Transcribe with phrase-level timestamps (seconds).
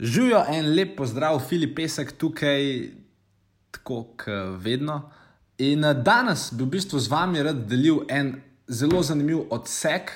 [0.00, 2.88] Živijo en lep pozdrav, Filip Pesek tukaj,
[3.70, 4.24] tako kot
[4.58, 5.02] vedno.
[5.60, 8.32] In eh, danes bi v bistvu z vami rad delil en
[8.68, 10.12] zelo zanimiv odsek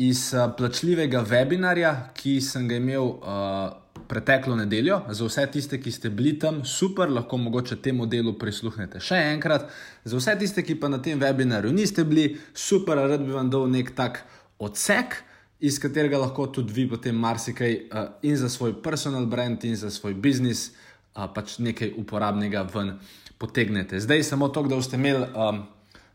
[0.00, 3.74] iz uh, plačljivega webinarja, ki sem ga imel uh,
[4.08, 5.02] preteklo nedeljo.
[5.12, 9.68] Za vse tiste, ki ste bili tam, super, lahko mogoče temu delu prisluhnete še enkrat.
[10.08, 13.68] Za vse tiste, ki pa na tem webinarju niste bili, super, rad bi vam dal
[13.68, 14.22] nek tak
[14.56, 15.20] odsek
[15.60, 19.90] iz katerega lahko tudi vi potem marsikaj uh, in za svoj personal brand, in za
[19.90, 20.70] svoj biznis,
[21.14, 22.94] uh, pač nekaj uporabnega ven
[23.38, 24.00] potegnete.
[24.00, 25.62] Zdaj samo to, da ste imeli um,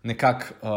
[0.03, 0.69] nekako uh,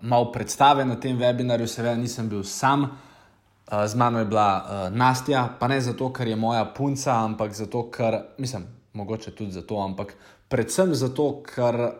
[0.00, 2.82] malo predstave na tem webinarju, seveda nisem bil sam.
[2.82, 7.54] Uh, z mano je bila uh, Nastja, pa ne zato, ker je moja punca, ampak
[7.54, 10.14] zato, ker mislim, mogoče tudi zato, ampak
[10.48, 11.90] predvsem zato, ker uh,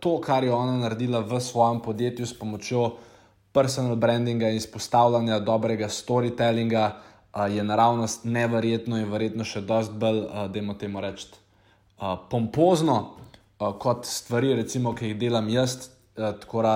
[0.00, 2.98] to, kar je ona naredila v svojem podjetju s pomočjo uh,
[3.52, 10.24] personal brandinga in izpostavljanja dobrega storytellinga uh, je naravnost neverjetno in verjetno še dosti bolj,
[10.24, 11.30] uh, da imamo temu reči,
[11.98, 15.90] uh, pompozno uh, kot stvari, recimo, ki jih delam jaz.
[16.20, 16.34] Da,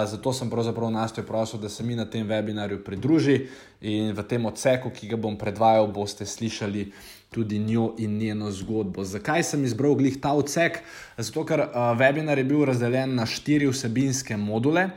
[0.09, 3.49] zato sem pravzaprav nastojen prosil, da se mi na tem webinarju pridruži
[3.83, 6.87] in v tem odseku, ki ga bom predvajal, boste slišali
[7.35, 9.05] tudi njo in njeno zgodbo.
[9.05, 10.79] Zakaj sem izbral glih ta odsek?
[11.19, 14.89] Zato, ker uh, webinar je bil razdeljen na štiri vsebinske module.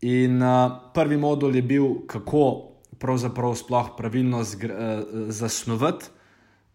[0.00, 6.06] In uh, prvi modul je bil, kako pravzaprav sploh pravilno zgr, uh, zasnovati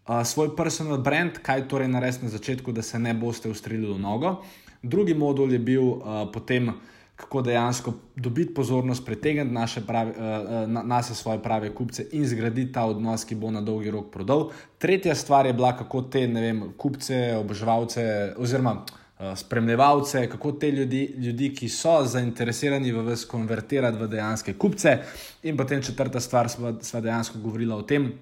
[0.06, 3.98] uh, svoj personal brand, kaj torej narediti na začetku, da se ne boste ustrelili v
[3.98, 4.36] nogo.
[4.82, 6.70] Drugi modul je bil uh, potem,
[7.16, 12.72] kako dejansko dobiti pozornost, pritegniti naše pravi, uh, na, nas svoje prave kupce in zgraditi
[12.72, 14.50] ta odnos, ki bo na dolgi rok prodal.
[14.78, 19.05] Tretja stvar je bila, kako te vem, kupce, oboževalce oziroma Eh,
[19.36, 24.98] spremljevalce, kako te ljudi, ljudi, ki so zainteresirani v vas, konvertirati v dejanske kupce.
[25.42, 28.12] In potem četrta stvar, sva dejansko govorila o tem,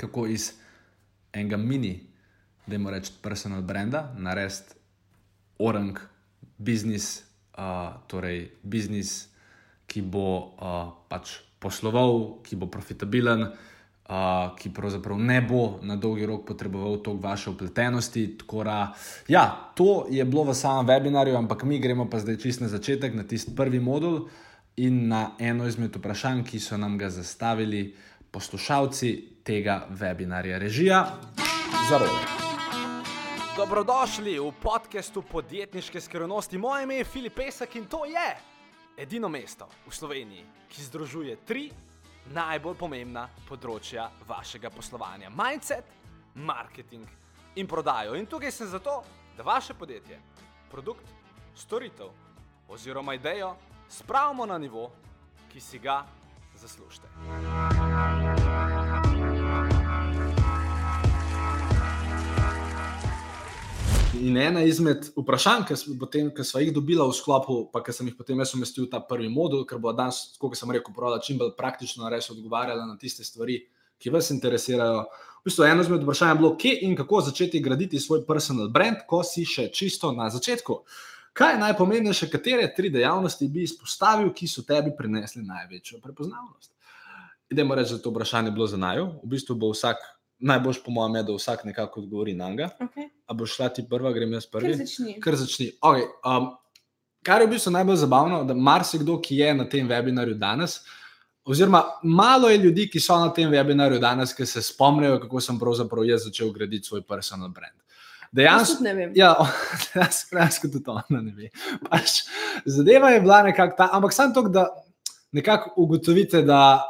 [0.00, 0.52] kako iz
[1.32, 2.00] enega mini,
[2.66, 4.78] da jim rečem, personal branda, narediti
[5.58, 5.98] orang
[6.58, 7.22] biznis,
[7.58, 9.28] uh, torej biznis,
[9.86, 10.24] ki bo
[10.56, 13.44] uh, pač posloval, ki bo profitabilen
[14.10, 18.36] uh, ki pravzaprav ne bo na dolgi rok potreboval toliko vaše upletenosti.
[18.64, 18.94] Da,
[19.28, 23.14] ja, to je bilo v samem webinarju, ampak mi gremo pa zdaj čist na začetek,
[23.14, 24.28] na tisti prvi modul
[24.76, 27.94] in na eno izmed vprašanj, ki so nam ga zastavili
[28.30, 30.58] poslušalci tega webinarja.
[30.58, 31.06] Režija
[31.88, 32.26] za roke.
[33.56, 36.58] Dobrodošli v podkastu podjetniške skrivnosti.
[36.58, 38.36] Moje ime je Filip Pesek in to je
[38.96, 41.70] edino mesto v Sloveniji, ki združuje tri
[42.34, 45.84] najbolj pomembna področja vašega poslovanja: mindset,
[46.34, 47.08] marketing
[47.56, 48.14] in prodajo.
[48.14, 49.02] In tukaj sem zato,
[49.36, 50.20] da vaše podjetje,
[50.70, 51.06] produkt,
[51.56, 52.12] storitev
[52.68, 53.54] oziroma idejo
[53.90, 54.90] spravimo na nivo,
[55.52, 56.04] ki si ga
[56.54, 57.08] zaslužite.
[64.20, 65.62] In ena izmed vprašanj,
[66.36, 68.98] ki smo jih dobili v sklopu, pa ki sem jih potem jaz umestil v ta
[69.00, 72.98] prvi modul, ker bo danes, kot sem rekel, pravila čim bolj praktično res odgovarjala na
[73.00, 73.62] tiste stvari,
[74.00, 75.06] ki vas interesirajo.
[75.40, 79.06] V bistvu eno izmed vprašanj je bilo, kje in kako začeti graditi svoj personal brand,
[79.08, 80.82] ko si še čisto na začetku.
[81.32, 86.74] Kaj je najpomembnejše, katere tri dejavnosti bi izpostavil, ki so tebi prinesli največjo prepoznavnost?
[87.48, 89.14] Idemo reči, da to vprašanje je bilo za najo.
[89.22, 90.04] V bistvu bo vsak
[90.40, 92.68] najboljš, po mojem, da vsak nekako odgovori na njega.
[92.80, 93.08] Okay.
[93.30, 94.72] A boš šla ti prva, grem jaz prvi?
[94.74, 95.12] Kar začni.
[95.22, 95.68] Kar, začni.
[95.86, 96.48] Okay, um,
[97.26, 100.80] kar je v bistvu najbolj zabavno, da marsikdo, ki je na tem webinarju danes,
[101.46, 105.60] oziroma malo je ljudi, ki so na tem webinarju danes, ki se spomnijo, kako sem
[105.62, 107.78] pravzaprav jaz začel graditi svoj personal brand.
[108.32, 109.14] Dejansko ne vem.
[109.14, 109.32] Ja,
[109.94, 111.52] dejansko tudi to ne ve.
[111.86, 112.24] Pač,
[112.66, 114.66] zadeva je bila nekako ta, ampak samo to, da
[115.32, 116.82] nekako ugotovite, da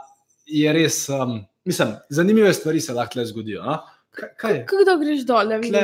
[0.46, 1.04] je res.
[1.12, 3.62] Um, Mislim, zanimive stvari se lahko le zgodijo.
[3.62, 3.78] No?
[4.10, 5.80] Kako greš dol, da vidiš?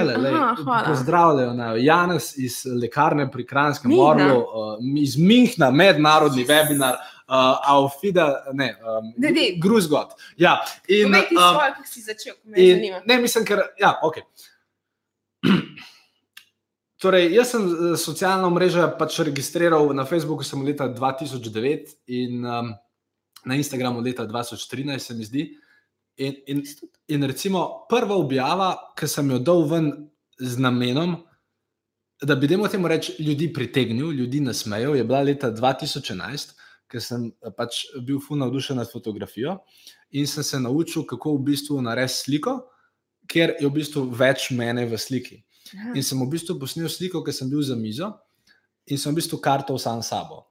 [0.87, 6.97] Pozdravljajo na Janes iz lekarne pri Kranskem Morju, uh, iz Minhna, mednarodni webinar.
[7.29, 7.35] Uh,
[7.67, 9.13] Aufida, ne, um,
[9.63, 10.13] Gruzgot.
[10.37, 13.01] Ja, in ti um, svoj, kako si začel, me in, zanima.
[13.07, 14.21] Ne, mislim, ker, ja, ok.
[17.03, 22.71] Torej, jaz sem uh, socialno mrežo pač registriral na Facebooku leta 2009 in um,
[23.45, 25.49] na Instagramu leta 2013, se mi zdi.
[26.17, 26.63] In, in,
[27.13, 29.91] in recimo prva objava, ki sem jo dal ven
[30.41, 31.17] z namenom,
[32.23, 36.55] da bi temu reči, ljudi pritegnil, ljudi nasmejal, je bila leta 2011,
[36.89, 39.59] ker sem pač bil fulno navdušen nad fotografijo
[40.11, 42.61] in sem se naučil, kako v bistvu narediti sliko,
[43.29, 45.43] ker je v bistvu več mene v sliki.
[45.95, 48.13] In sem v bistvu posnel sliko, ker sem bil za mizo
[48.87, 50.47] in sem v bistvu kartal sam sabo.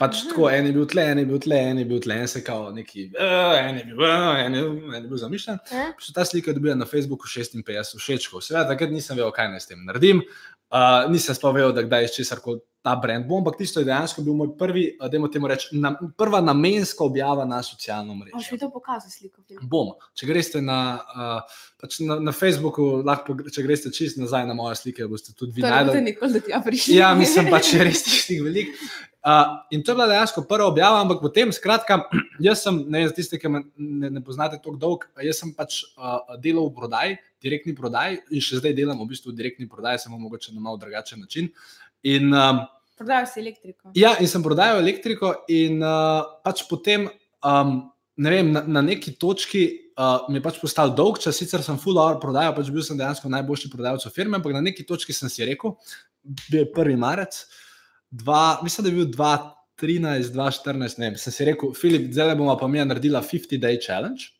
[0.00, 2.28] Pač tako, en je bil tle, en je bil tle, en je bil tle, en
[2.32, 4.62] se kao neki, uh, en je bil, uh, en je,
[4.94, 5.58] en je bil zamišljen.
[5.76, 5.90] Eh?
[6.16, 8.40] Ta slika je dobila na Facebooku 56 všečkov.
[8.46, 10.22] Seveda, takrat nisem vedel, kaj naj s tem naredim.
[10.72, 13.86] Uh, nisem sploh vedel, da kdaj iz česar koli ta brand bom, ampak tisto je
[13.88, 18.40] dejansko bil moj prvi, da imamo temu reči, na, prva namenska objava na socialno mrežo.
[18.40, 19.44] Če bi to pokazal, sliko.
[19.68, 19.92] Bom.
[20.16, 20.78] Če greste na,
[21.12, 25.58] uh, pač na, na Facebooku, lahko, če greste čist nazaj na moje slike, boste tudi
[25.58, 25.92] videli.
[25.92, 26.96] Ne, ne, nikoli, da ti ja prišli.
[26.96, 28.72] Ja, mislim pač, res tih velik.
[29.20, 32.06] Uh, in to je bila dejansko prva objava, ampak potem, skratka,
[32.48, 35.82] jaz sem, ne za tiste, ki me ne, ne poznate tako dolgo, jaz sem pač
[36.00, 40.16] uh, delal v prodaji, direktni prodaji in še zdaj delam v bistvu direktni prodaji, samo
[40.20, 41.52] mogoče na malo drugačen način.
[42.06, 42.64] In, um,
[42.98, 43.92] prodajal si elektriko.
[43.98, 47.08] Ja, in sem prodajal elektriko, in uh, pač potem,
[47.44, 47.78] um,
[48.20, 49.64] ne vem, na, na neki točki
[50.00, 52.98] uh, mi je pač postal dolg čas, sicer sem full hour prodajal, pač bil sem
[52.98, 55.76] dejansko najboljši prodajalec v firmi, ampak na neki točki sem si rekel,
[56.48, 57.42] bil je prvi marec,
[58.10, 62.56] dva, mislim, da je bil 2013, 2014, ne vem, sem si rekel, Filip, zdaj bomo
[62.60, 64.32] pa mi naredila 50-day challenge.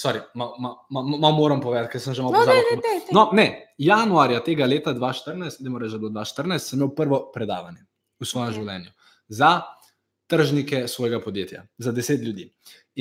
[0.00, 3.12] Sorry, ma, ma, ma, ma moram povedati, ker sem že malo no, pozabil.
[3.12, 7.84] No, ne, januarja tega leta 2014, ne more že do 2014, sem imel prvo predavanje
[8.16, 8.56] v svojem okay.
[8.56, 8.90] življenju
[9.30, 9.50] za
[10.30, 12.48] tržnike svojega podjetja, za deset ljudi.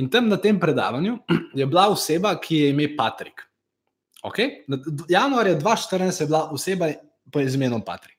[0.01, 1.17] In tam na tem predavanju
[1.59, 3.45] je bila oseba, ki je ime Patrik.
[4.25, 4.65] Okay?
[5.09, 6.91] Januarja 2014 je bila oseba
[7.31, 8.18] po imenu Patrik.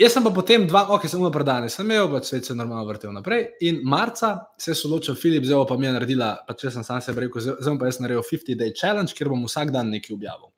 [0.00, 2.86] Jaz sem pa potem dva, ok, samo na predane, sem imel, pač svet se normalno
[2.88, 3.42] vrtel naprej.
[3.68, 7.02] In marca se je soločil Filip, zdaj pa mi je naredila, pa če sem sam
[7.04, 10.48] sebi rekel, zdaj pa jaz naredil 50-day challenge, ker bom vsak dan nekaj objavil.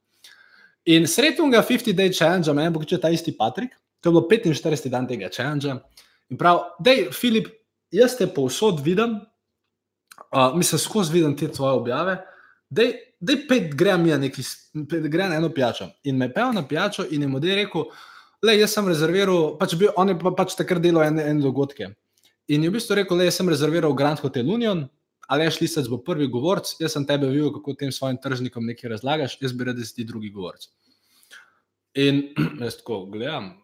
[0.94, 5.10] In srednjega 50-day challenge, meni bo če ta isti Patrik, to je bilo 45 dan
[5.10, 5.74] tega challenge.
[6.30, 7.50] In prav, dej, Filip,
[7.90, 9.18] jaz te povsod vidim,
[10.30, 12.16] uh, mislim, skozi vidim te tvoje objave.
[12.70, 14.46] Dej, dej pet grem ja neki,
[14.86, 15.90] pet grem na eno pijačo.
[16.06, 17.90] In me pel na pijačo in je mu dej rekel,
[18.42, 21.92] le, jaz sem rezerviral, pač bil, on je pa, pač takrat delal ene, ene dogodke.
[22.50, 24.84] In je v bistvu rekel, le, jaz sem rezerviral Grand Hotel Union,
[25.32, 28.66] ali je šli se bo prvi govorc, jaz sem tebe videl, kako tem svojim tržnikom
[28.66, 30.66] nekaj razlagaš, jaz bi rad, da si ti drugi govorc.
[32.02, 32.24] In
[32.64, 33.54] jaz tako gledam.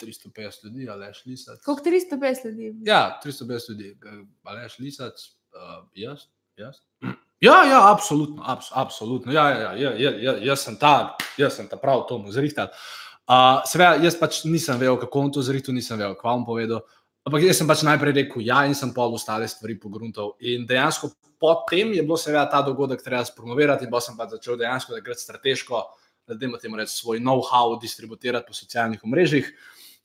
[0.00, 1.58] 350 ljudi, ali je šli sad.
[1.60, 2.88] Kako 350 ljudi?
[2.88, 3.98] Ja, 350 ljudi,
[4.42, 6.80] ali je šli sad, uh, jaz, jaz.
[7.40, 9.32] Ja, ja, absolutno, abs, absolutno.
[9.32, 12.68] Ja, ja, ja, ja, ja, jaz sem ta, jaz sem ta prav, to mu zrihtal.
[12.68, 16.82] Uh, Seveda, jaz pač nisem vedel, kako on to zrihtel, nisem vedel, kva vam povedal.
[17.28, 20.32] Ampak jaz sem pač najprej rekel, ja, in sem pol ostale stvari pogruntal.
[20.42, 24.58] In dejansko potem je bilo seveda ta dogodek treba spromovirati, in pa sem pa začel
[24.58, 25.82] dejansko gre strateško,
[26.26, 29.52] da demo temu reči svoj know-how distribuirati po socialnih omrežjih.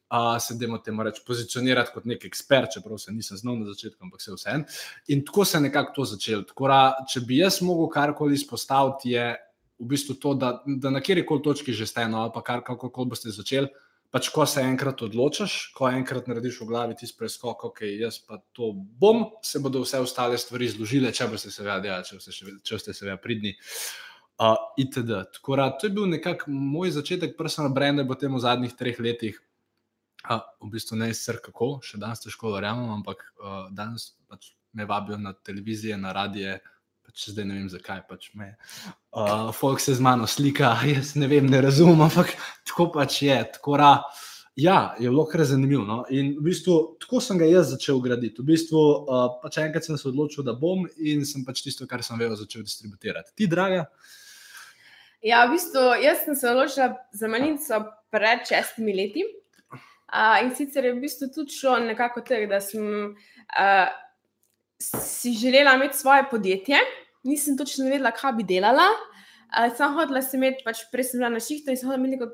[0.06, 3.98] Uh, se demo temu reči pozicionirati kot nek ekspert, čeprav se nisem znal na začetku,
[4.06, 4.66] ampak se vse en.
[5.07, 6.44] In tako se je nekako to začelo.
[6.45, 6.80] Tako da,
[7.10, 9.31] če bi jaz mogel karkoli izpostaviti, je
[9.80, 12.89] v bistvu to, da, da na kjer koli točki že ste, no, pa kar kako
[12.89, 13.72] koli boste začeli.
[14.16, 18.38] Pač, ko se enkrat odločiš, ko enkrat narediš v glavi tisti preskok, ok, jaz pa
[18.56, 22.95] to bom, se bodo vse ostale stvari zložile, če boste se vedeli, če, če ste
[22.95, 23.51] se vedeli pridni.
[24.36, 25.19] Uh, itd.
[25.36, 28.98] Tako da to je bil nekako moj začetek personal branda v tem v zadnjih treh
[29.00, 29.39] letih.
[30.25, 34.88] Uh, v bistvu ne sicer kako, še danes težko verjamem, ampak uh, danes pač me
[34.88, 36.60] vabijo na televizije, na radije,
[37.16, 38.56] pač zdaj ne vem, zakaj pač me.
[39.16, 42.34] Uh, folk se z mano slika, jaz ne vem, ne razumem, ampak
[42.68, 43.38] tako pač je.
[43.54, 43.92] Tako ra,
[44.60, 45.86] ja, je bilo kar zanimivo.
[45.88, 46.02] No?
[46.12, 48.44] In v bistvu tako sem ga jaz začel graditi.
[48.44, 52.04] V bistvu uh, pač enkrat sem se odločil, da bom in sem pač tisto, kar
[52.04, 53.32] sem vedel, začel distribuirati.
[53.40, 53.86] Ti, draga?
[55.24, 57.80] Ja, v bistvu jaz sem se odločila za menico
[58.12, 59.24] pred šestimi leti.
[60.12, 62.84] Uh, in sicer je v bistvu tudi šlo nekako tako, da sem
[63.16, 63.88] uh,
[64.84, 66.84] si želela imeti svoje podjetje
[67.26, 68.88] nisem točno vedela, kaj bi delala.
[69.50, 72.24] Uh, sem hodila sem imeti, pač prej sem bila na šihtu in sem hodila imeti
[72.24, 72.34] kot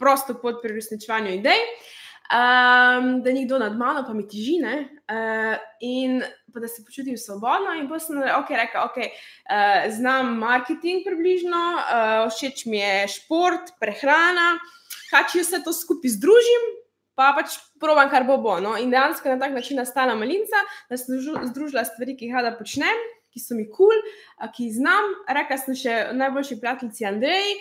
[0.00, 1.64] prosto pot pri uresničevanju idej.
[2.30, 6.20] Um, da nekdo nad mano, pa mi teži, uh, in
[6.54, 7.74] pa, da se počutim svobodno.
[7.74, 13.74] In potem sem okay, rekla, ok, uh, znam marketing približno, uh, všeč mi je šport,
[13.82, 14.52] prehrana,
[15.10, 16.68] kaj če vse to skupaj združim,
[17.18, 18.60] pa pač provam, kar bo bo.
[18.62, 18.76] No?
[18.78, 21.18] In dejansko na tak način nastala malinca, da sem
[21.50, 25.12] združila stvari, ki jih rada počnem ki so mi kul, cool, ki jih znam.
[25.40, 27.60] Rekla sem še najboljši prijateljici Andreji,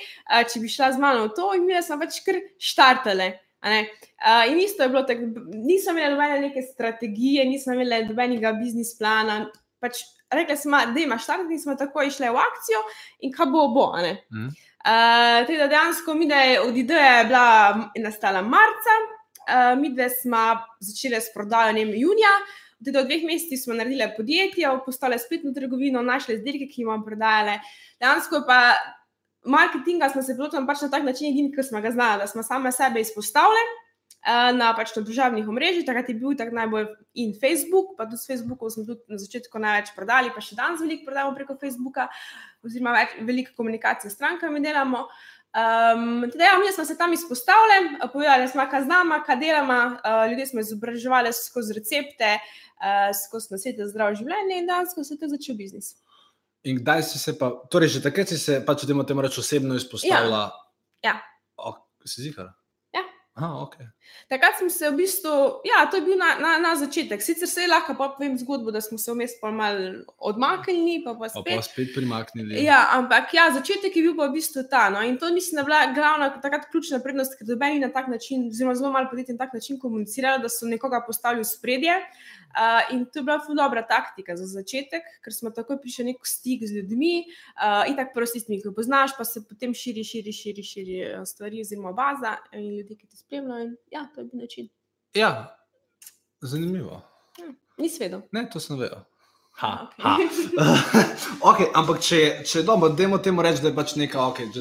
[0.49, 3.35] če bi šla z mano v to, in mi smo pač kar štartale.
[3.59, 5.21] Uh, in isto je bilo tako,
[5.51, 9.49] nisem imela nobene neke strategije, nisem imela nobenega biznis plana.
[9.83, 12.81] Pač rekla sem, da imaš štart, in smo tako išli v akcijo,
[13.25, 13.91] in kaj bo, bo.
[13.99, 14.47] Mm.
[14.79, 21.21] Uh, teda dejansko mi, je od ideje bila nastala marca, uh, mi dve smo začeli
[21.21, 22.33] s prodajanjem junija.
[22.39, 27.05] Tudi v dveh mesecih smo naredili podjetje, postale spletno trgovino, našli izdelke, ki jih imamo
[27.05, 27.59] prodajale.
[27.99, 28.75] Dejansko pa
[29.43, 32.43] marketinga smo se lotili pač na tak način, edini, ki smo ga znali, da smo
[32.43, 33.67] same sebe izpostavili.
[34.25, 35.85] uh, na, pač na družabnih omrežjih.
[35.87, 39.61] Takrat je bil tak najbolj in Facebook, pa tudi s Facebookom smo tudi na začetku
[39.61, 42.09] največ prodali, pa še danes veliko prodajamo preko Facebooka,
[42.65, 45.07] oziroma več, veliko komunikacije s strankami delamo.
[45.49, 49.79] Um, teda, ja, mi smo se tam izpostavili, povedali smo, kaj znamo, kaj delamo.
[49.97, 55.17] Uh, ljudje smo izobraževali skozi recepte, uh, skozi nasvete za zdravo življenje in danes se
[55.21, 55.95] je začel biznis.
[56.63, 59.75] In kdaj si se pa, torej že takrat si se pač, da imamo reči, osebno
[59.75, 60.51] izpostavila?
[61.03, 61.09] Ja.
[61.09, 61.15] ja.
[61.57, 62.53] Oh, si zihar?
[63.39, 63.87] Aha, okay.
[64.27, 67.21] Takrat sem se v bistvu, ja, to je bil na, na, na začetek.
[67.23, 71.55] Sicer se lahko povem zgodbo, da smo se vmes malo odmaknili, pa, pa, spet.
[71.55, 72.59] pa spet primaknili.
[72.65, 74.89] Ja, ampak ja, začetek je bil pa v bistvu ta.
[74.91, 78.75] No, in to je bila glavna, takrat ključna prednost, ker dobeni na tak način, zelo,
[78.75, 81.95] zelo malo podjetij na tak način komunicirali, da so nekoga postavili v spredje.
[81.95, 82.38] Uh,
[82.93, 86.79] in to je bila dobra taktika za začetek, ker smo takoj prišli nek stik z
[86.79, 90.99] ljudmi uh, in tako prosti, ki jih poznaš, pa se potem širi, širi, širi, širi
[91.25, 93.69] stvari, oziroma baza in ljudi, ki te spremljajo.
[93.69, 94.69] In, ja, to je bil način.
[95.13, 95.31] Ja,
[96.41, 97.01] zanimivo.
[97.39, 98.21] Ja, Ni svedo.
[98.31, 98.99] Ne, to sem vedel.
[99.59, 100.03] Ha, okay.
[100.03, 100.73] ha.
[101.51, 104.51] okay, ampak če, če dobro, da je temu reči, da je pač neka okay,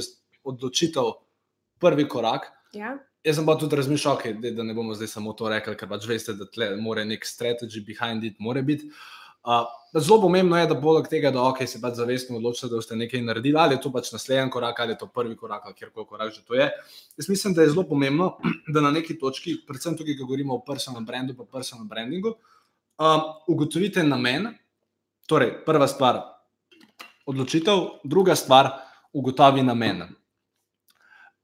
[0.47, 1.12] odločitev,
[1.83, 2.49] prvi korak.
[2.75, 2.97] Ja.
[3.28, 6.06] Jaz sem pa tudi razmišljal, okay, da ne bomo zdaj samo to rekli, ker pač
[6.08, 8.88] veste, da tle mora nek strategy behind it, mora biti.
[9.44, 9.66] Uh,
[10.00, 13.20] zelo pomembno je, da poleg tega, da okay, se pač zavestno odločite, da boste nekaj
[13.26, 16.08] naredili, ali je to pač naslednji korak, ali je to prvi korak, ali kjer koli
[16.08, 16.70] korak že to je.
[17.20, 18.30] Jaz mislim, da je zelo pomembno,
[18.75, 22.35] da na neki točki, predvsem tukaj, ko govorimo o personal brandu, pa personal brandingu,
[22.97, 24.54] um, ugotovite namen.
[25.28, 26.23] Torej, prva stvar,
[27.28, 28.73] odločitev, druga stvar,
[29.12, 30.06] ugotovi namen.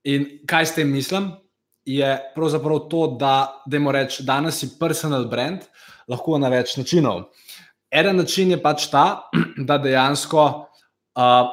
[0.08, 1.34] In kaj s tem mislim?
[1.84, 5.66] Je pravzaprav to, da dajmo reči, da danes si personal brand
[6.08, 7.28] lahko na več načinov.
[7.90, 9.30] En način je pač ta,
[9.68, 11.52] da dejansko uh,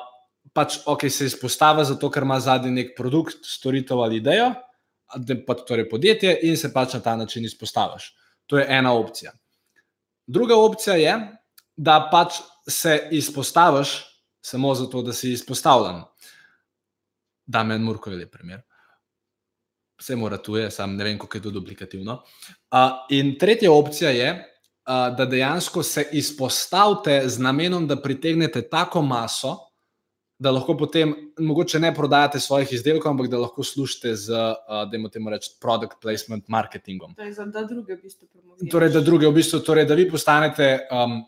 [0.54, 4.54] pač, okay, se izpostavi zato, ker ima zadnji nek produkt, storitev ali idejo,
[5.16, 8.14] da pa torej podjetje in se pač na ta način izpostaviš.
[8.48, 9.32] To je ena opcija.
[10.28, 11.14] Druga opcija je,
[11.76, 14.00] da pač se izpostaviš
[14.42, 16.02] samo zato, da si izpostavljen.
[17.46, 18.62] Da, meni Murko je lep primer
[20.02, 22.22] vse mora tuje, sam ne vem, kako je to duplikativno.
[22.72, 22.78] Uh,
[23.10, 29.58] in tretja opcija je, uh, da dejansko se izpostavite z namenom, da pritegnete tako maso,
[30.42, 34.98] da lahko potem mogoče ne prodajate svojih izdelkov, ampak da lahko služite z, uh, da
[34.98, 37.14] imate reči, product placement marketingom.
[37.16, 38.72] To je za da druge v bistvu promovirate.
[38.72, 40.80] Torej, da druge v bistvu, torej, da vi postanete.
[40.92, 41.22] Um,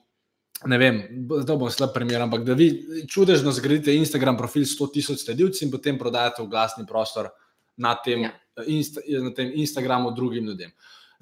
[0.64, 1.00] Ne vem,
[1.44, 2.70] da bom slab primer, ampak da vi
[3.12, 7.28] čudežno zgradite Instagram profil s 100 tisoč sledilci in potem prodajate v glasni prostor
[7.76, 8.32] na tem, ja.
[8.68, 10.72] Insta, na tem Instagramu drugim ljudem.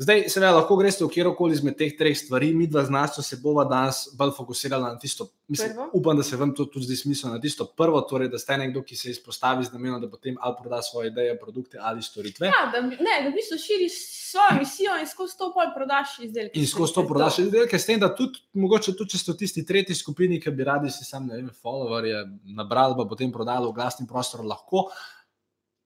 [0.02, 3.68] Zdaj, seveda, lahko greš v kjerkoli izmed teh treh stvari, mi dva znanstva se bova
[3.70, 5.28] danes bolj fokusirala na tisto.
[5.52, 8.58] Mislim, upam, da se vam to tudi zdi smiselno, na tisto prvo, torej, da ste
[8.58, 12.50] nekdo, ki se izpostavi z namenom, da potem ali proda svoje ideje, produkte ali storitve.
[12.50, 14.00] Ja, da, ne, da v bistvu širiš
[14.32, 16.60] svojo misijo in skozi to pol prodaš izdelke.
[16.60, 19.66] In skozi to prodaš izdelke, s tem, da tudi, mogoče tudi, če ste v tisti
[19.68, 22.26] tretji skupini, ki bi radi si sam, ne vem, followerje
[22.58, 24.88] nabrali, pa potem prodali v glasni prostor, lahko.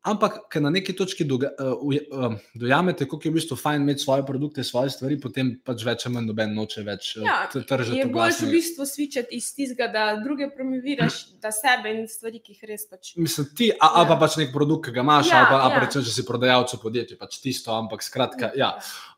[0.05, 4.03] Ampak, ker na neki točki doga, uh, uh, dojamete, kako je v bistvu fajn imeti
[4.03, 7.97] svoje produkte, svoje stvari, potem pač več ali manj noben noče več uh, ja, tržiti.
[8.03, 12.53] Je bolj v bistvu svičati iz tistega, da druge promoviraš, da sebe in stvari, ki
[12.53, 13.15] jih res pač.
[13.17, 13.91] Mislim, ti, a, ja.
[13.97, 15.73] ali pa pač nek produkt, ki ga imaš, ja, ali pa, ja.
[15.73, 18.53] pa rečeš, že si prodajalec v podjetju, pač tisto, ampak skratka.
[18.53, 18.75] Ja.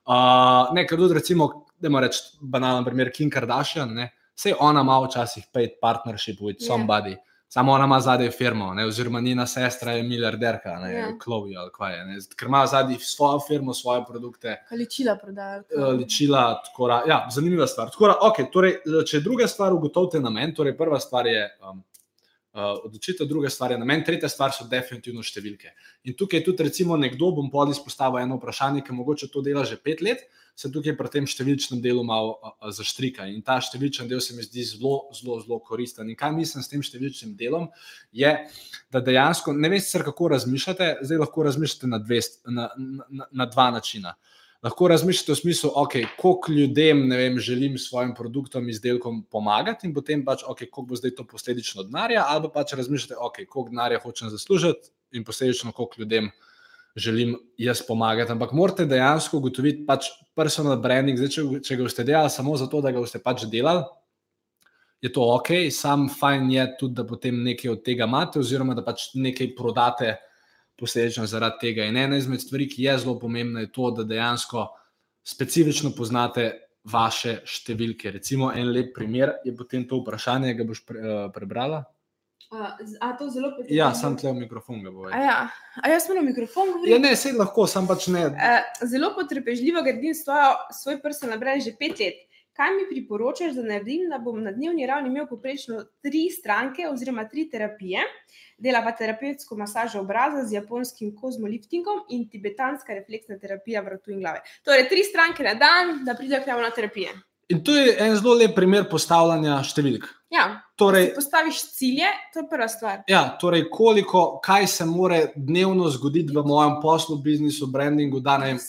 [0.07, 4.87] Uh, ne, ker tudi, recimo, da moramo reči banalen primer Kim Kardashian, ne, vse ona
[4.87, 6.71] ima včasih paid partnership with ja.
[6.71, 7.17] somebody.
[7.17, 7.25] Yeah.
[7.49, 8.85] Samo ona ima zadnji firmo, ne?
[8.85, 11.11] oziroma njena sestra je milijarderka, ne ja.
[11.23, 12.19] Chloe ali kaj je.
[12.35, 14.55] Ker ima zadnji svojo firmo, svoje produkte.
[14.71, 15.61] Ličila prodaja.
[15.77, 17.91] Eh, ličila, tako da, ja, zanimiva stvar.
[17.91, 18.75] Tako da, okay, torej,
[19.07, 21.79] če druga stvar ugotovite namen, torej prva stvar je um,
[22.53, 25.71] uh, odločitev, druga stvar je namen, tretja stvar so definitivno številke.
[26.03, 29.79] In tukaj tudi, recimo, nekdo bom pod izpostavil eno vprašanje, ki mogoče to dela že
[29.79, 30.27] pet let
[30.57, 33.27] se tukaj pri tem številčnem delu malo zaštrika.
[33.29, 36.09] In ta številčen del se mi zdi zelo, zelo, zelo koristen.
[36.09, 37.67] In kaj mislim s tem številčnim delom,
[38.09, 38.31] je,
[38.93, 43.67] da dejansko ne veste, kako razmišljate, zdaj lahko razmišljate na, dve, na, na, na dva
[43.77, 44.15] načina.
[44.65, 49.93] Lahko razmišljate v smislu, okay, koliko ljudem vem, želim s svojim produktom, izdelkom pomagati, in
[49.93, 53.75] potem pač, okay, koliko bo zdaj to posledično denarja, ali pa pač razmišljate, okay, koliko
[53.75, 56.33] denarja hočem zaslužiti in posledično koliko ljudem
[56.97, 58.31] želim jaz pomagati.
[58.31, 62.81] Ampak morate dejansko ugotoviti, pač personal branding, zdaj, če, če ga boste delali samo zato,
[62.81, 63.85] da ga boste pač delali,
[65.01, 68.81] je to ok, sam fajn je tudi, da potem nekaj od tega imate, oziroma da
[68.85, 70.15] pač nekaj prodate
[70.77, 71.85] posledično zaradi tega.
[71.85, 74.69] In ena izmed stvari, ki je zelo pomembna, je to, da dejansko
[75.25, 76.53] specifično poznate.
[76.87, 78.13] Vaše številke.
[78.15, 81.81] Recimo, en lep primer je potem to vprašanje, ki ga boš pre, uh, prebrala.
[82.51, 83.75] A, a to zelo potrebno.
[83.75, 85.09] Ja, sam tle v mikrofon ga bo.
[85.11, 85.39] A, ja.
[85.83, 86.93] a jaz moram mikrofon govoriti.
[86.93, 88.23] Ja, ne, sej lahko, sam pač ne.
[88.31, 92.23] Uh, zelo potrpežljivo gradim svojo, svoj personal brand že pet let.
[92.57, 97.27] Kaj mi priporočaš, da naredim, da bom na dnevni ravni imel poprečno tri stranke oziroma
[97.29, 98.01] tri terapije?
[98.57, 104.41] Dela pa terapevtsko masažo obraza z japonskim kozmoliftingom in tibetanska refleksna terapija vratu in glave.
[104.65, 107.13] Torej, tri stranke na dan, da pridejo k nam na terapije.
[107.49, 110.07] In to je en zelo lep primer postavljanja številk.
[110.29, 112.97] Ja, Torej, postaviš cilje, to je prva stvar.
[113.07, 118.49] ja, torej koliko, kaj se more dnevno zgoditi v mojem poslu, biznisu, brandingu, da ne
[118.51, 118.59] vem,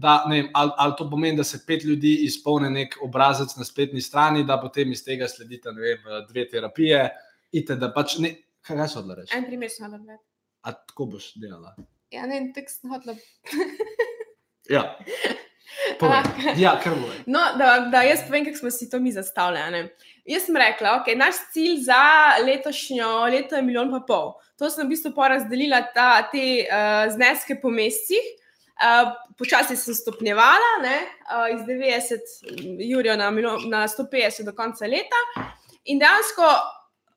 [0.00, 3.64] da, ne vem ali, ali to pomeni, da se pet ljudi izpolni nek obrazec na
[3.68, 6.00] spletni strani, da potem iz tega sledita vem,
[6.32, 7.04] dve terapije.
[7.52, 8.32] Ite, da pač ne,
[8.64, 9.36] kaj so odla reči?
[9.36, 10.16] En primer sem hodila.
[10.64, 11.76] A tako boš delala?
[12.10, 13.14] Ja, ne, tekst sem hodila.
[14.72, 14.86] Ja.
[15.98, 16.22] Povej.
[16.56, 17.08] Ja, kar bo.
[17.26, 19.88] No, da, da jaz povem, kako smo si to mi zastavljali.
[20.24, 22.02] Jaz sem rekla, da okay, naš cilj za
[22.46, 24.32] letošnjo leto je milijon pa pol.
[24.58, 28.30] To sem v bistvu porazdelila ta, te uh, zneske po mesecih.
[28.82, 30.96] Uh, počasi sem stopnjevala ne,
[31.30, 35.20] uh, iz 90 jurjev na, milijon- na 150 do konca leta.
[35.90, 36.46] In dejansko,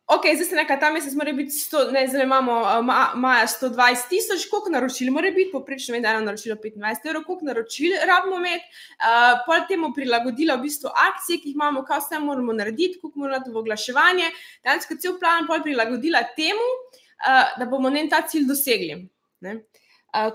[0.08, 3.48] ok, zdaj se nekaj ta mesec mora biti, 100, ne, zdaj imamo uh, ma, maja
[3.48, 8.38] 120 tisoč, koliko naročil mora biti, poprečno je eno naročilo 25 evrov, koliko naročil rabimo
[8.38, 8.66] imeti.
[9.02, 13.20] Uh, pol temu prilagodila v bistvu akcije, ki jih imamo, kaj vse moramo narediti, koliko
[13.20, 14.32] moramo dati v oglaševanje.
[14.64, 16.70] Danes, ko cel plan pol prilagodila temu,
[17.26, 19.02] uh, da bomo ne ta cilj dosegli.
[19.42, 19.60] Ne?
[20.14, 20.30] Uh,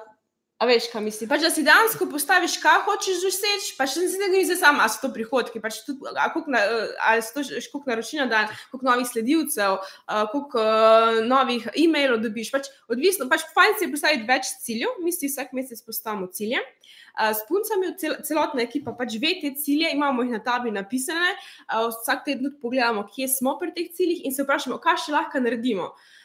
[0.61, 1.29] A veš, kaj mislim?
[1.31, 4.93] Pač, da si dejansko postaviš, kaj hočeš doseči, pa še ne gre za samo, ali
[4.93, 6.61] so to prihodki, pač tudi, a koliko na,
[7.09, 12.21] ali so to koliko naročil na dan, koliko novih sledilcev, a koliko uh, novih e-mailov
[12.27, 12.53] dobiš.
[12.53, 16.61] Pač, odvisno, pač fajn si je postaviti več ciljev, mi si vsak mesec postavimo cilje.
[16.61, 21.39] Uh, s puncami, cel, celotna ekipa pač ve te cilje, imamo jih na tabli napisane,
[21.73, 25.41] uh, vsak teden pogledamo, kje smo pri teh ciljih in se vprašamo, kaj še lahko
[25.41, 25.95] naredimo.
[25.95, 26.20] Uh,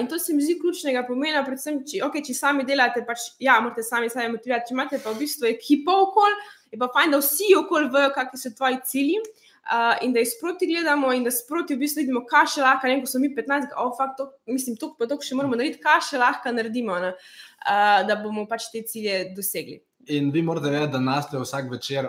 [0.00, 3.58] in to se mi zdi ključnega pomena, predvsem, če, okay, če sami delate, pač, ja,
[3.64, 4.70] morate sami sebe motivirati.
[4.70, 6.38] Če imate pa v bistvu ekipo okoli,
[6.72, 9.20] je pa fajn, da vsi okoli vejo, kakšni so tvoji cilji.
[9.68, 12.88] Uh, in da jih sproti gledamo, in da sproti v bistvu vidimo, kaj še lahko,
[12.88, 15.58] ne vem, ko smo mi 15, oh, fakt, to, mislim, to pa to še moramo
[15.60, 19.76] narediti, kaj še lahko naredimo, ne, uh, da bomo pač te cilje dosegli.
[20.16, 22.08] In vi morate vedeti, da nas vsak večer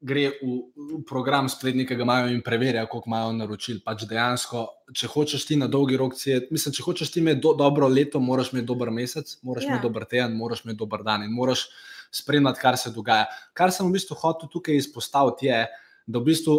[0.00, 3.80] gre v, v program spletnika, ga imajo in preverja, koliko imajo naročil.
[3.84, 7.54] Pač dejansko, če hočeš ti na dolgi rok, cilj, mislim, če hočeš ti imeti do,
[7.58, 9.74] dobro leto, moraš imeti dober mesec, moraš Ja.
[9.74, 11.66] imeti dober teden, moraš imeti dober dan in moraš
[12.14, 13.26] spremljati, kar se dogaja.
[13.52, 15.66] Kar sem v bistvu hotel tukaj izpostaviti, je,
[16.06, 16.58] da v bistvu.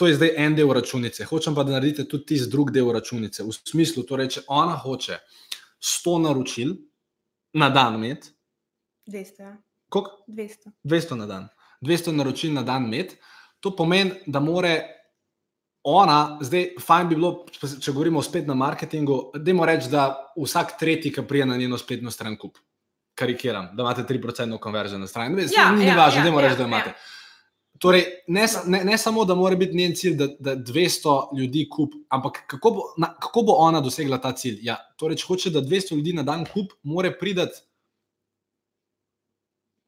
[0.00, 1.26] To je zdaj en del računice.
[1.28, 3.44] Hočem pa, da naredite tudi tisti drugi del računice.
[3.44, 5.18] V smislu, torej, če ona hoče
[5.82, 6.70] 100 naročil
[7.52, 8.30] na dan imeti,
[9.06, 9.56] 200, ja.
[9.92, 10.24] koliko?
[10.28, 10.72] 200.
[10.88, 11.48] 200 na dan,
[11.82, 13.14] 200 naročil na dan med.
[13.60, 14.74] To pomeni, da more
[15.82, 20.04] ona, zdaj, fajn bi bilo, če govorimo spet na marketingu, da jim reči, da
[20.38, 22.58] vsak tretji, ki prije na njeno spletno stran kup.
[23.18, 25.36] Karikiram, da imate 3% konverzijo na strani.
[25.36, 26.94] Ne, Ja, ni ja, važno, ja, da jim reči, ja, da imate.
[27.82, 31.94] Torej, ne, ne, ne samo, da mora biti njen cilj, da, da 200 ljudi kup,
[32.08, 34.60] ampak kako bo, na, kako bo ona dosegla ta cilj?
[34.62, 37.50] Ja, torej, če hoče, da 200 ljudi na dan kup, mora ne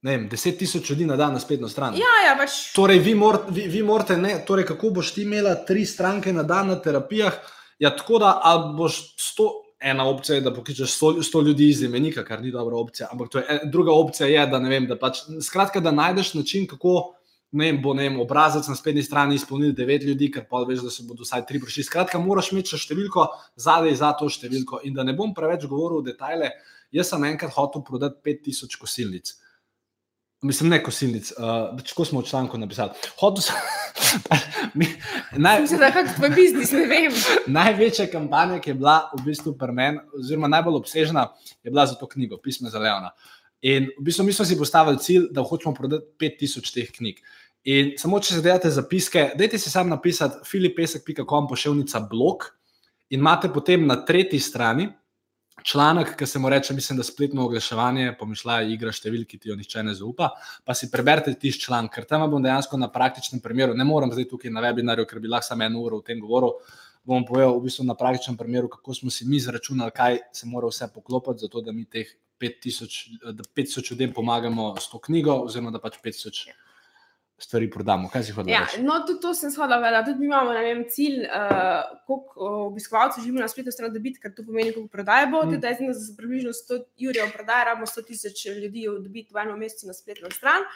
[0.05, 1.97] vem, 10 tisoč ljudi na dan na spletno stran.
[1.99, 2.59] Ja, ja, pač.
[2.77, 6.45] Torej, vi, mor, vi, vi morate, ne, torej, kako boš ti imela tri stranke na
[6.45, 7.39] dan na terapijah?
[7.81, 9.51] Ja, tako da ali boš sto.
[9.85, 13.09] Ena opcija je, da pokličeš 100, 100 ljudi iz imenika, kar ni dobra opcija.
[13.13, 16.31] Ampak to je, en- druga opcija je, da ne vem, da pač, skratka, da najdeš
[16.39, 16.95] način, kako
[17.53, 20.87] ne vem, bo ne vem, obrazec na spletni strani izpolnil 9 ljudi, ker pa veš,
[20.87, 21.85] da se bodo vsaj 3 prišli.
[21.91, 23.27] Skratka, moraš imeti še številko
[23.61, 24.81] zadaj za to številko.
[24.89, 26.51] In da ne bom preveč govoril v detajle,
[26.95, 29.35] jaz sem enkrat hotel prodati 5000 kosilnic.
[30.45, 32.91] Mislim, ne kosilnic, uh, kako smo v članku napisali.
[33.21, 33.55] Hotel sem.
[35.45, 37.15] Naj, da je kakšen tvoj biznis, ne vem.
[37.47, 41.31] največja kampanja, ki je bila v bistvu pri meni, oziroma najbolj obsežna,
[41.65, 43.15] je bila za to knjigo, Pismo za Leona.
[43.65, 47.25] In v bistvu mi smo si postavili cilj, da hočemo prodati 5000 teh knjig.
[47.65, 52.45] In samo če se delate zapiske, dajte si sam napisati filipesek.com pošiljka blog
[53.09, 54.91] in imate potem na tretji strani
[55.65, 59.57] članek, ki se mu reče, mislim, da spletno oglaševanje, pomišljajo igra številk, ki ti jo
[59.57, 60.31] nihče ne zaupa.
[60.65, 64.29] Pa si preberite tisti članek, ker tam bom dejansko na praktičnem primeru, ne morem zdaj
[64.33, 66.59] tukaj na webinarju, ker bi lahko samo eno uro o tem govoril.
[67.05, 70.69] Bom povedal v bistvu na praktičnem primeru, kako smo si mi zračunali, kaj se mora
[70.69, 75.73] vse poklopiti, zato da mi teh 5000, da 500 ljudem pomagamo s to knjigo, oziroma
[75.73, 76.49] da pač 500
[77.45, 78.09] stvari prodamo.
[78.13, 78.53] Kaj si hodil?
[78.55, 80.11] Ja, no, tudi to sem shodila vedeti.
[80.11, 84.73] Tudi mi imamo vem, cilj, uh, koliko obiskovalcev želimo na stran dobiti, ker to pomeni,
[84.73, 85.45] koliko prodaje bo.
[85.45, 85.61] Mm.
[85.61, 89.97] Zdaj, za približno 100 jurjev prodaje, rabimo 100 tisoč ljudi dobiti v enem mesecu na
[89.97, 90.67] spletno stran.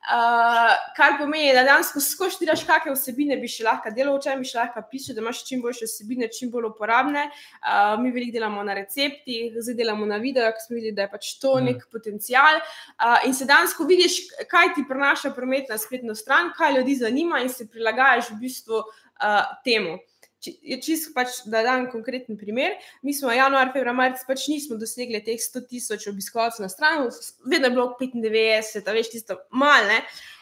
[0.00, 4.16] Uh, Uh, kar pomeni, da danes, ko skoš tiraš, kakšne vsebine bi še lahko delal,
[4.24, 7.26] če bi še lahko pisal, da imaš čim boljše vsebine, čim bolj uporabne.
[7.60, 11.12] Uh, mi veliko delamo na receptih, zdaj delamo na videojih, ker smo videli, da je
[11.12, 11.68] pač to mm.
[11.68, 12.62] nek potencial.
[12.96, 16.96] Uh, in se danes, ko vidiš, kaj ti prenaša promet na spletno stran, kaj ljudi
[17.04, 19.98] zanima, in se prilagajaš v bistvu uh, temu
[20.46, 22.76] je čisto, pač, da dam konkreten primer.
[23.02, 27.08] Mi smo januar, februar, marec pač nismo dosegli teh 100 tisoč obiskovalcev na stran,
[27.44, 30.00] vedno je bilo 95, a veš, tisto malne.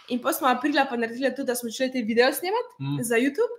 [0.08, 3.02] In pa smo aprila pa naredili tudi, da smo začeli te video snemati mm.
[3.04, 3.58] za YouTube.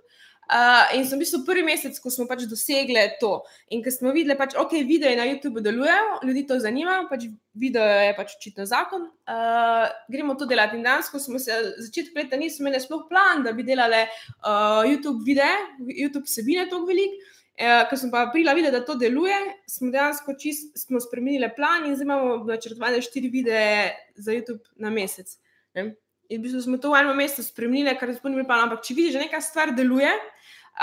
[0.50, 3.36] Uh, in sem v bistvu prvi mesec, ko smo pač dosegli to.
[3.70, 7.84] In ko smo videli, pač, okay, videi na YouTubu delujejo, ljudi to zanima, pač video
[7.86, 9.04] je pač očitno zakon.
[9.30, 10.74] Uh, gremo to delati.
[10.74, 11.54] In danes, ko smo se
[11.86, 15.54] začetku leta, nismo imeli sploh plan, da bi delali uh, YouTube videe,
[15.86, 17.14] YouTube vsebine tako velik.
[17.60, 19.38] Uh, ker smo pa aprila videli, da to deluje,
[19.70, 24.90] smo dejansko čist, smo spremenili plan in zdaj imamo načrtovane štiri videe za YouTube na
[24.90, 25.36] mesec.
[25.78, 25.92] Ne?
[26.30, 28.54] In v bistvu smo to v enem mestu spremenili, kar je sploh ni bilo.
[28.54, 30.12] Ampak če vidiš, da neka stvar deluje,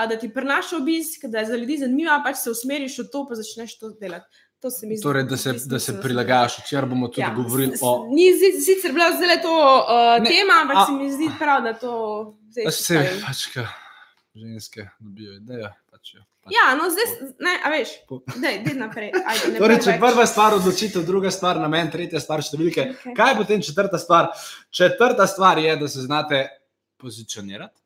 [0.09, 3.35] da ti prenaša obisk, da je za ljudi zanimivo, pač se usmeriš v to, pa
[3.35, 4.43] začneš to delati.
[4.59, 5.03] To se mi zdi.
[5.03, 7.91] Torej, da se, da se prilagajaš, če bomo tudi ja, govorili o.
[8.09, 11.91] Ni sicer bila zelo to uh, tema, ampak a, se mi zdi prav, da to
[12.55, 12.71] zdaj.
[12.73, 13.67] Se pač, ka,
[14.33, 15.69] ženske dobijo idejo.
[15.93, 16.25] Pač, ja.
[16.49, 17.93] Ja, no, zdaj, ne, a veš,
[18.41, 19.11] da je naprej.
[19.13, 22.91] Ajde, torej, če prva stvar odločitev, druga stvar namen, tretja stvar številke.
[22.95, 23.17] Okay.
[23.17, 24.31] Kaj je potem četrta stvar?
[24.73, 26.47] Četrta stvar je, da se znate
[26.97, 27.77] pozicionirati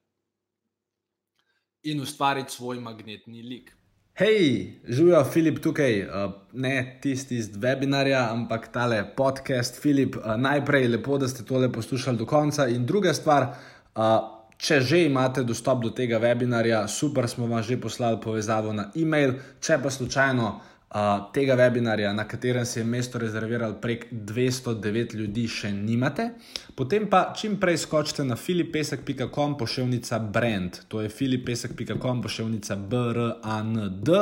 [1.84, 3.72] in ustvariti svoj magnetni lik.
[4.14, 9.82] Hej, živijo Filip tukaj, uh, ne tisti iz webinarja, ampak tale podcast.
[9.82, 12.68] Filip, uh, najprej lepo, da ste tole poslušali do konca.
[12.68, 13.48] In druga stvar,
[13.96, 18.92] uh, Če že imate dostop do tega webinarja, super, smo vam že poslali povezavo na
[18.94, 19.34] e-mail.
[19.58, 20.50] Če pa slučajno
[20.96, 26.30] uh, tega webinarja, na katerem se je mesto rezerviralo prek 209 ljudi, še nimate,
[26.76, 34.14] potem pa čim prej skočite na filipesek.com pošiljka brand, to je filipesek.com pošiljka brand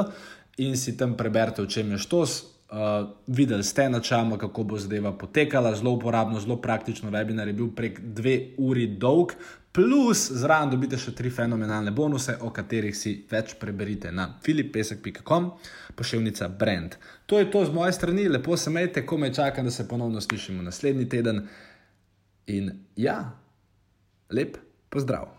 [0.59, 2.39] in si tam preberite, o čem je štos.
[2.69, 7.09] Uh, videli ste načeloma, kako bo zadeva potekala, zelo uporabno, zelo praktično.
[7.09, 9.33] Webinar je bil prek dve uri dolg,
[9.71, 15.51] plus zraven dobite še tri fenomenalne bonuse, o katerih si več preberite na filipesek.com,
[15.95, 16.97] pošiljka Brand.
[17.25, 20.21] To je to z moje strani, lepo se imejte, ko me čakam, da se ponovno
[20.21, 21.43] slišimo naslednji teden.
[22.47, 23.19] In ja,
[24.33, 24.57] lep
[24.89, 25.38] pozdrav!